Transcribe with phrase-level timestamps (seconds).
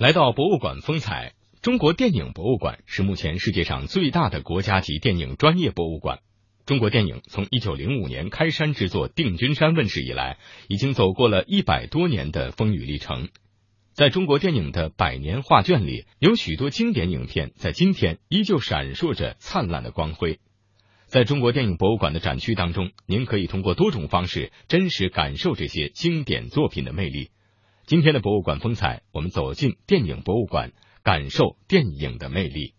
[0.00, 6.20] 来到博物馆风采，中国电影博物馆是目前世界上最大的国家级电影专业博物馆。
[6.64, 13.28] 中国电影从一九零五年开山之作《定军山》问世以来，已经走过了一百多年的风雨历程。
[13.92, 20.38] 在中国电影的百年画卷里，有许多经典影片在今天依旧闪烁着灿烂的光辉。
[21.08, 27.28] 在中国电影博物馆的展区当中，您可以通过多种方式真实感受这些经典作品的魅力。
[27.90, 30.70] 今天的博物馆风采，我们走进电影博物馆，
[31.02, 32.74] 感受电影的魅力。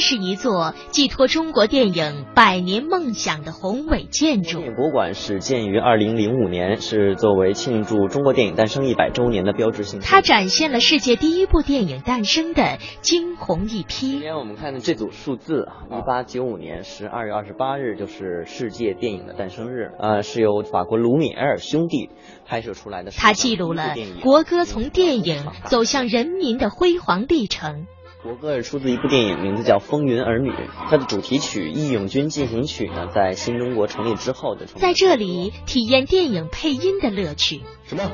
[0.00, 4.56] 它是一座寄托中国电影百年梦想的宏伟建筑。
[4.56, 10.00] 电影博物馆始建于二零零五年，是作为庆祝中国电影诞生一百周年的标志性。
[10.00, 14.12] 它展现了世界第一部电影诞生的惊鸿一瞥。
[14.12, 22.08] 今天我们看的这组数字啊，一八九五年十二月二十八日就是世界电影的诞生日，呃，是由法国卢米埃尔兄弟
[22.46, 23.10] 拍摄出来的。
[23.10, 27.84] 它记录了国歌从电影走向人民的辉煌历程。
[28.22, 30.50] 国歌是出自一部电影，名字叫《风云儿女》。
[30.90, 34.66] 它的主题曲《义勇军进行曲》呢，在新中国成立之后的。
[34.66, 37.62] 在这里体验电影配音的乐趣。
[37.86, 38.12] 什么？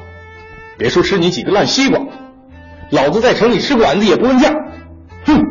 [0.78, 2.06] 别说吃你几个烂西瓜，
[2.92, 4.54] 老子在城里吃馆子也不问价。
[5.24, 5.42] 哼！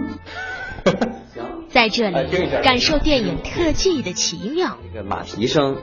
[1.68, 2.16] 在这里
[2.64, 4.78] 感受电影特技的奇妙。
[4.90, 5.76] 这个马蹄声。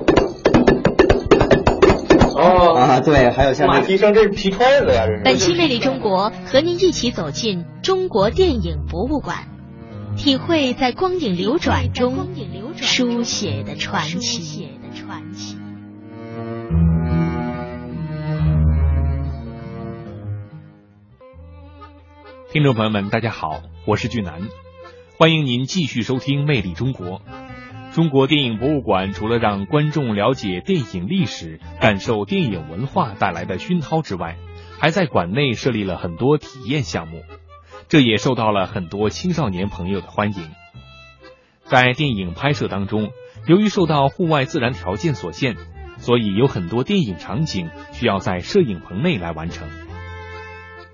[2.63, 5.23] 哦啊，对，还有像马蹄声，这是皮揣子呀，这是。
[5.25, 9.49] 本期《魅力中国》和您一起走进中国电影博物馆，
[10.17, 12.29] 体会在光影流转中
[12.77, 14.69] 书写的传奇。
[22.53, 24.41] 听众朋友们，大家好，我是俊南，
[25.19, 27.19] 欢迎您继续收听《魅力中国》。
[27.95, 34.39] 中国电影博物馆除了让观众了解电影历史、感受电影文化带来的熏陶之外，
[34.81, 37.23] 还在馆内设立了很多体验项目，
[37.89, 40.51] 这也受到了很多青少年朋友的欢迎。
[41.65, 43.11] 在电影拍摄当中，
[43.47, 45.57] 由于受到户外自然条件所限，
[45.99, 49.69] 所以有很多电影场景需要在摄影棚内来完成。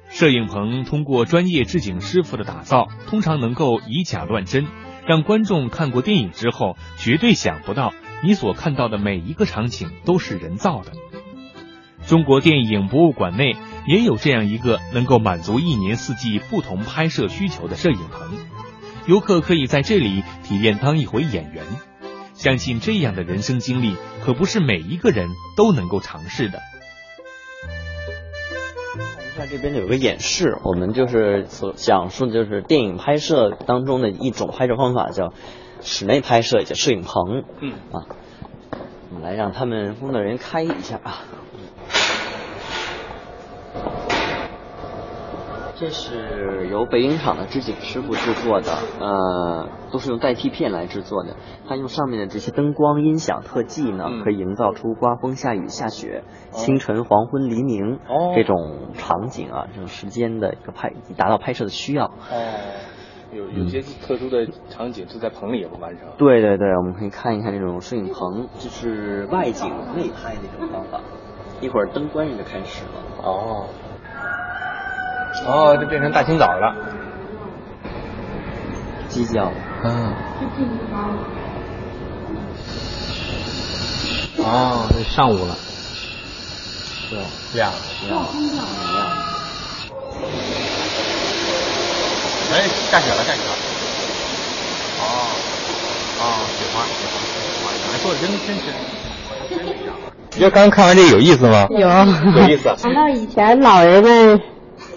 [0.09, 4.66] 摄影棚通过专业制景师傅的打造，通常能够以假乱真，
[5.08, 10.92] 让观众看过电影之后，绝对想不到你所看到的每一个场景都是人造的。
[12.06, 18.36] 中国电影博物馆内也有这样一个能够满足一年四季不同拍摄需求的摄影棚，
[19.06, 21.64] 游客可以在这里体验当一回演员。
[22.34, 26.60] 相信这样的人生经历，可不是每一个人都能够尝试的。
[29.38, 35.32] 看这边有个演示，我们就是所讲述的就是电影拍摄当中的一种拍摄方法，叫
[35.81, 37.44] 室内拍摄，也叫摄影棚。
[37.60, 38.03] 嗯啊，
[39.10, 41.22] 我们来让他们工作人员开一下啊。
[45.81, 51.37] 这是由北影厂的织景师傅制作的，呃，都是用代替片来制作的。
[51.69, 62.06] 他用上面的这些灯光、音响、特技呢，可以营造出刮风、下雨、下雪、清晨、黄昏、黎明哦这种场景啊，这种时间的一个拍，以达到拍摄的需要。
[62.06, 62.12] 哦，
[63.33, 66.09] 有有些特殊的场景是在棚里也会完成。
[66.19, 71.00] 对对对，我们可以看一看这种摄影棚，就是外景内拍的一种方法。
[71.60, 73.22] 一会儿灯关上就开始了。
[73.22, 73.66] 哦。
[75.47, 76.75] 哦，就变成大清早了。
[79.09, 79.50] 鸡叫。
[79.84, 80.12] 嗯。
[84.38, 85.56] 哦，这上午了。
[87.10, 87.19] 对，
[87.54, 87.72] 亮
[88.06, 89.06] 亮亮。
[92.53, 93.53] 哎，下雪了，下雪了。
[95.00, 95.03] 哦，
[96.21, 96.22] 哦，
[96.59, 98.65] 雪花，雪花，雪花，你说的真真是，
[99.48, 99.88] 真是一样。
[100.31, 101.66] 觉得刚刚看完这个有意思吗？
[101.71, 101.78] 有，
[102.41, 102.72] 有意思。
[102.77, 104.41] 想到以前老人们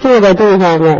[0.01, 0.95] 住的地方呢，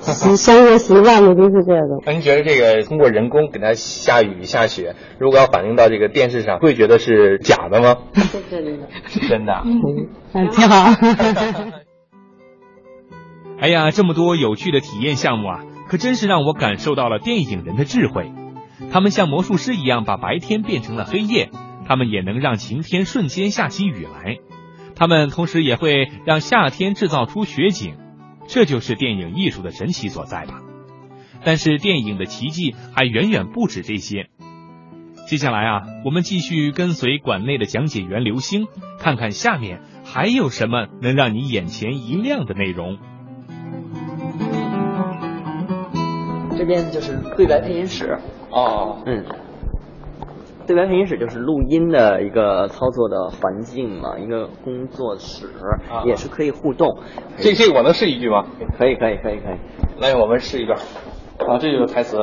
[0.00, 2.00] 习 生活习惯的都是这个。
[2.04, 7.96] 那您觉得这个通过人工给它下雨下雪，如果要反映到这个电视上，会觉得是假的吗？
[8.14, 9.62] 是真的，是真的。
[10.32, 10.92] 嗯，挺好。
[13.60, 18.32] 哎呀，这么多有趣的体验项目啊，可真是让我感受到了电影人的智慧。
[18.90, 21.50] 他们像魔术师一样，把白天变成了黑夜。
[21.84, 24.36] 他们也能让晴天瞬间下起雨来，
[24.94, 27.96] 他们同时也会让夏天制造出雪景，
[28.48, 30.60] 这就是电影艺术的神奇所在吧。
[31.44, 34.28] 但是电影的奇迹还远远不止这些。
[35.28, 38.66] 接下来啊，我们继续跟随馆内的讲解员刘星，
[38.98, 42.98] 看看下面还有什么能让你眼前一亮的内容。
[46.56, 48.18] 这边就是对白配音室。
[48.50, 49.24] 哦，嗯。
[50.72, 55.46] 对对白配音室就是录音的一个操作的环境嘛，一个工作室，
[56.06, 56.98] 也是可以互动。
[57.36, 58.44] 这这我能试一句吗？
[58.78, 59.58] 可以可以可以可以。
[60.00, 60.78] 来，我们试一段。
[61.38, 62.16] 啊，这就是台词，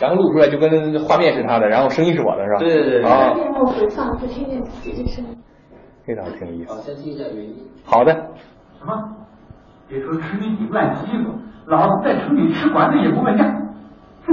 [0.00, 2.58] 然后录出来就跟画面是他的，然后声音是我的，是吧？
[2.60, 3.04] 对对对。
[3.04, 3.34] 啊。
[3.60, 5.36] 我回放，就听见自己的声音。
[6.06, 6.72] 这倒挺有意思。
[6.72, 7.56] 好，先听一下原音。
[7.84, 8.12] 好的。
[8.78, 8.92] 什么？
[9.88, 11.24] 别说吃你几个烂鸡子，
[11.66, 13.44] 老子在城里吃馆子也不问价。
[14.24, 14.32] 哼！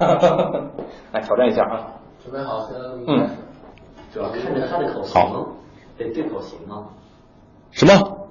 [1.12, 1.86] 来挑战一下啊。
[2.24, 3.04] 准备好，现在录音。
[3.06, 3.28] 嗯。
[4.12, 5.20] 主要看着他的口型，
[5.98, 6.88] 得对口型啊。
[7.70, 8.28] 什么？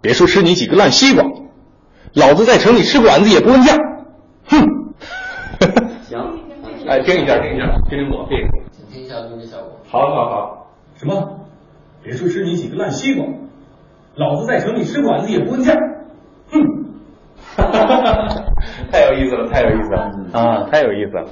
[0.00, 1.22] 别说吃你几个烂西瓜，
[2.14, 3.76] 老子在城里吃馆子也不问价。
[4.46, 4.94] 哼！
[6.04, 6.18] 行。
[6.88, 8.48] 哎，听一下，听一下，听听我这个。
[8.70, 9.72] 请听一下录音效果。
[9.88, 10.66] 好，好，好。
[10.96, 11.40] 什么？
[12.02, 13.26] 别说吃你几个烂西瓜，
[14.16, 15.74] 老子在城里吃馆子也不问价。
[16.50, 16.60] 哼！
[18.90, 21.26] 太有意思了，太有意思了啊，太有意思了。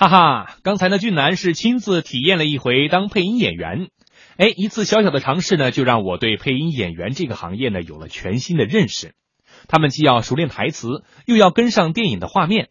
[0.00, 3.88] 哈哈，刚才呢，俊男是亲自体验了一回当配音演员。
[4.38, 9.12] 哎，一次小小的尝试呢，就让我对配音演员这个行业呢有了全新的认识。
[9.68, 10.88] 他们既要熟练台词，
[11.26, 12.70] 又要跟上电影的画面，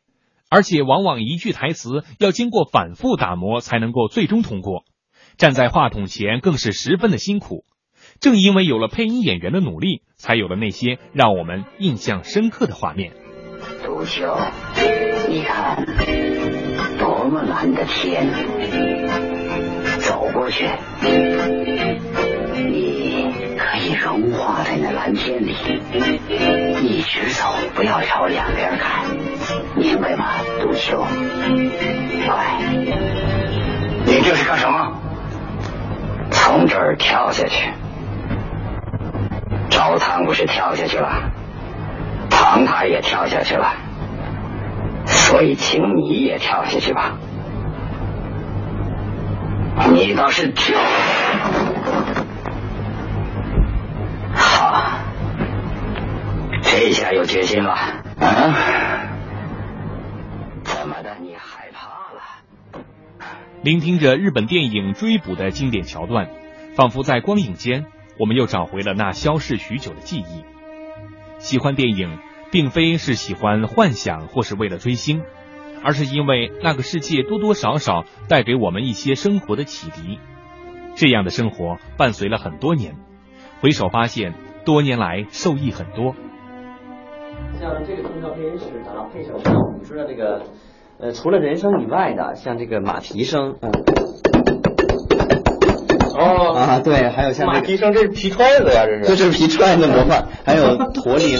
[0.50, 4.84] 而且往往一句台词要经过反复打磨才能够最终通过。
[5.38, 7.64] 站在话筒前更是十分的辛苦。
[8.20, 13.14] 正因为有了配音演员的努力，才有了那些让我们印象深刻的画面。
[13.86, 14.36] 杜修，
[15.30, 16.49] 你看，多
[17.30, 18.28] 么蓝的天！
[20.00, 20.68] 走过去，
[22.56, 25.56] 你可以融化在那蓝天里，
[26.81, 29.06] 一直走，不要朝两边看，
[29.76, 30.26] 明白吗，
[30.62, 31.06] 杜秋？
[32.26, 32.60] 快，
[34.06, 34.94] 你这是干什么？
[36.31, 37.70] 从这儿跳下去。
[39.70, 41.31] 赵唐不是跳下去了，
[42.30, 43.74] 唐他也跳下去了，
[45.30, 47.20] 所以请你也跳下去吧。
[49.94, 50.76] 你倒是跳！
[54.34, 55.00] 好，
[56.64, 57.72] 这下有决心了。
[57.72, 59.06] 啊？
[60.64, 61.16] 怎么的？
[61.22, 63.24] 你害怕了？
[63.62, 66.28] 聆听着日本电影《追捕》的经典桥段，
[66.76, 67.86] 仿佛在光影间。
[68.20, 70.44] 我们又找回了那消逝许久的记忆。
[71.38, 72.18] 喜欢电影，
[72.51, 75.22] 并非是喜欢幻想或是为了追星，
[75.84, 80.19] 而是因为那个世界多多少少带给我们一些生活的启迪。
[80.96, 82.96] 这样的生活伴随了很多年，
[83.62, 84.34] 回首发现，
[84.66, 86.13] 多年来受益很多。
[87.60, 89.40] 像这个通宵配音室呢，配什么？
[89.80, 90.42] 你说这个，
[91.00, 93.72] 呃，除了人声以外的，像这个马蹄声，嗯。
[96.18, 99.16] 哦啊，对，还有像马蹄声，这是皮揣子呀，这是。
[99.16, 101.40] 这是皮揣子魔幻，还有驼铃。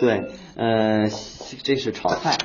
[0.00, 0.24] 对，
[0.56, 1.08] 呃，
[1.62, 2.36] 这是炒菜。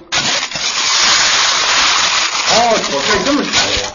[2.51, 3.90] 哦，炒菜这么炒的呀。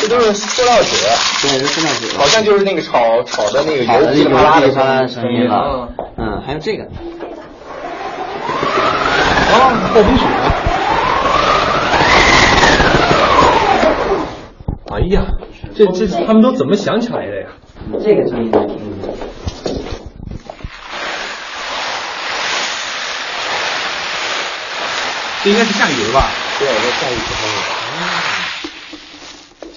[0.00, 0.90] 这都是塑料纸。
[1.42, 2.16] 对，是塑料纸。
[2.16, 4.70] 好像就是那个炒炒的那个油噼里啪啦的
[5.08, 5.88] 声音了。
[6.16, 6.84] 嗯，还有这个。
[9.50, 10.24] 哦，爆冰雪。
[14.90, 15.26] 哎呀，
[15.74, 17.48] 这这他们都怎么想起来的呀？
[18.04, 18.52] 这个声音，
[25.48, 26.28] 这应该是下雨了吧？
[26.58, 27.32] 对，这下雨时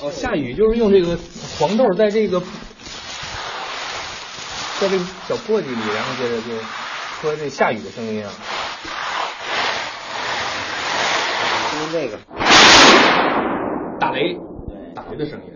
[0.01, 0.05] 候。
[0.05, 1.17] 哦，下雨就是用这个
[1.57, 2.41] 黄豆在这个
[4.81, 6.51] 在这个小簸箕里，然后接着就
[7.21, 8.29] 说这下雨的声音啊。
[11.71, 12.19] 听这个，
[13.97, 14.35] 打雷。
[14.93, 15.53] 打雷的声音，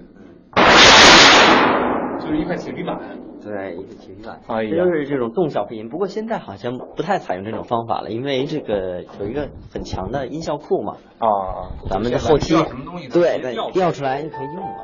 [2.21, 2.97] 就是一块铁皮板。
[3.45, 4.41] 对，一个铁皮板。
[4.47, 5.87] 哎，这就是这种动效配音。
[5.87, 10.93] 不过现在好像不太采用这种方法了，因为这个有一个很强的音效库嘛。
[11.19, 11.77] 啊。
[11.87, 12.55] 咱们的后期
[13.13, 13.39] 对
[13.71, 14.77] 调出来就可以用了。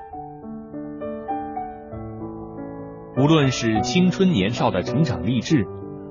[3.18, 5.66] 无论是青春年少的成长励志，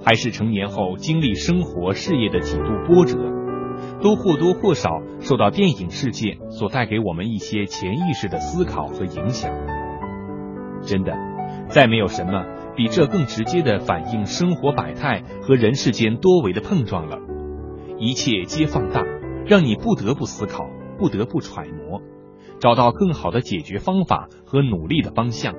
[0.04, 3.16] 还是成年后经历生活事业的几度波折。
[4.02, 9.50] 都或多或少受到电影世界所带给我们一些潜意识的思考和影响。
[10.82, 11.12] 真的，
[11.70, 12.44] 再没有什么
[12.76, 17.18] 比这更直接的反映生活百态和人世间多维的碰撞了。
[17.98, 19.04] 一切皆放大，
[19.46, 22.02] 让你不得不思考，不得不揣摩，
[22.58, 25.54] 找到更好的解决方法和努力的方向。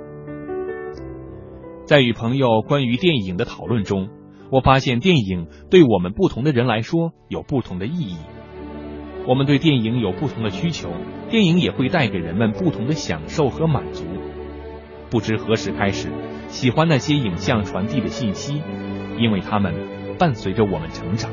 [1.86, 4.10] 在与朋友关于电影的讨论中。
[4.54, 8.18] 我发现电影对我们不同的人来说有不同的意义，
[9.26, 10.90] 我们对电影有不同的需求，
[11.30, 14.04] 电影也会带给人们不同的享受和满足。
[15.12, 16.10] 不知何时开始，
[16.48, 18.62] 喜欢那些影像传递的信息，
[19.20, 19.76] 因为它们
[20.18, 21.30] 伴随着我们成长。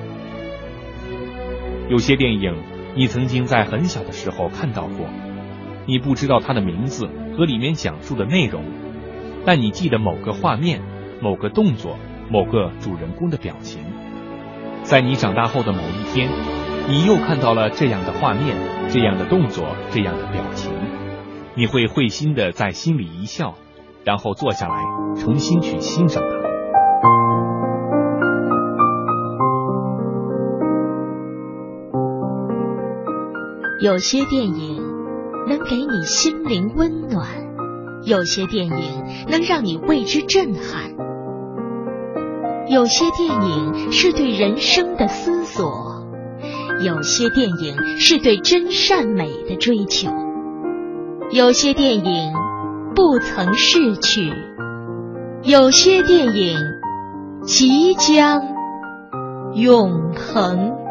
[1.89, 2.57] 有些电影
[2.97, 5.07] 你曾经在很小的时候看到过，
[5.87, 8.65] 你不知道它的名字和里面讲述的内容，
[9.47, 10.83] 但你记得某个画面、
[11.23, 11.97] 某个动作、
[12.29, 13.81] 某个主人公的表情。
[14.83, 16.29] 在你长大后的某一天，
[16.89, 18.57] 你又看到了这样的画面、
[18.91, 20.73] 这样的动作、这样的表情，
[21.55, 23.55] 你会会心的在心里一笑，
[24.05, 24.77] 然后坐下来
[25.17, 26.39] 重新去欣赏它。
[33.81, 34.83] 有些电影
[35.49, 37.29] 能给你心灵温暖，
[38.05, 40.97] 有些电影能让你为之震撼，
[42.67, 46.05] 有些电影是对人生的思索，
[46.85, 50.11] 有些电影是对真善美的追求，
[51.31, 52.33] 有些电影
[52.99, 54.33] 不曾逝去，
[55.45, 56.59] 有些电影
[57.45, 58.43] 即将
[59.55, 60.88] 永恒。